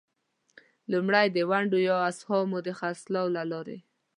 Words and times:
لومړی: 0.91 1.27
د 1.31 1.37
ونډو 1.49 1.79
یا 1.87 1.97
اسهامو 2.09 2.59
د 2.65 2.69
خرڅلاو 2.79 3.33
له 3.35 3.43
لارې. 3.51 3.77